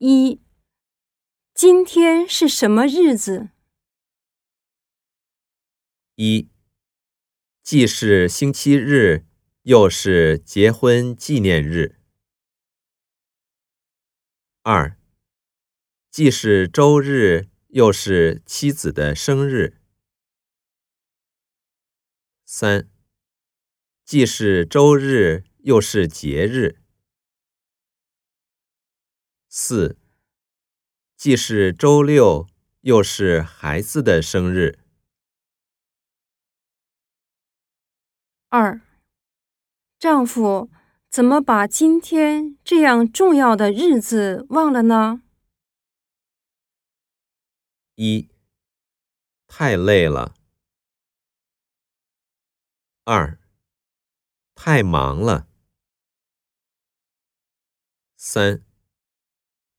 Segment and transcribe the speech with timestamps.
[0.00, 0.40] 一，
[1.52, 3.48] 今天是什么日子？
[6.14, 6.48] 一，
[7.64, 9.26] 既是星期日，
[9.62, 12.00] 又是结婚纪念日。
[14.62, 14.96] 二，
[16.12, 19.80] 既是周日，又是妻子的生日。
[22.44, 22.88] 三，
[24.04, 26.80] 既是周日，又是节日。
[29.60, 29.98] 四，
[31.16, 32.46] 既是周六，
[32.82, 34.78] 又是孩子的生日。
[38.50, 38.80] 二，
[39.98, 40.70] 丈夫
[41.10, 45.22] 怎么把今天这样重要的日子忘了呢？
[47.96, 48.30] 一，
[49.48, 50.36] 太累了。
[53.02, 53.40] 二，
[54.54, 55.48] 太忙了。
[58.16, 58.67] 三。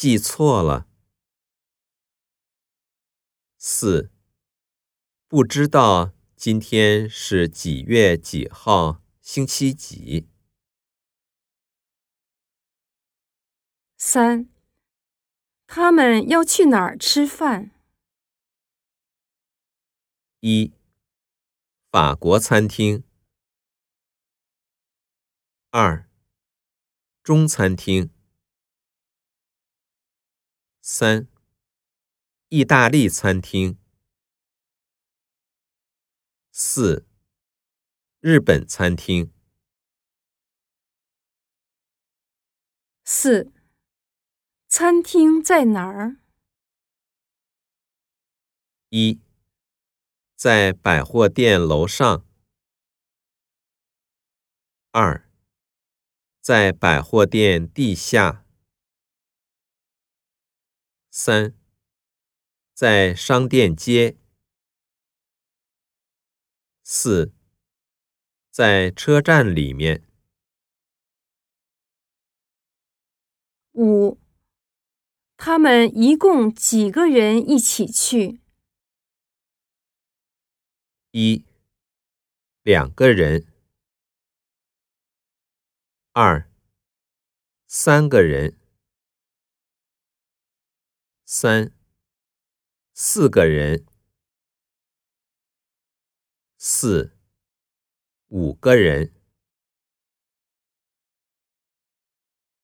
[0.00, 0.88] 记错了。
[3.58, 4.10] 四，
[5.28, 10.26] 不知道今天是几月几号，星期几。
[13.98, 14.48] 三，
[15.66, 17.70] 他们要去哪儿吃饭？
[20.38, 20.72] 一，
[21.90, 23.04] 法国餐厅。
[25.68, 26.08] 二，
[27.22, 28.10] 中餐厅。
[30.82, 31.28] 三，
[32.48, 33.78] 意大利餐厅。
[36.50, 37.06] 四，
[38.20, 39.30] 日本餐厅。
[43.04, 43.52] 四，
[44.68, 46.16] 餐厅在哪儿？
[48.88, 49.20] 一，
[50.34, 52.26] 在百货店楼上。
[54.92, 55.28] 二，
[56.40, 58.46] 在百货店地下。
[61.12, 61.58] 三，
[62.72, 64.16] 在商店街。
[66.84, 67.34] 四，
[68.48, 70.06] 在车站里面。
[73.72, 74.20] 五，
[75.36, 78.40] 他们一共几个人一起去？
[81.10, 81.44] 一，
[82.62, 83.52] 两个人。
[86.12, 86.48] 二，
[87.66, 88.59] 三个人。
[91.32, 91.72] 三，
[92.92, 93.86] 四个人。
[96.58, 97.16] 四，
[98.30, 99.14] 五个人。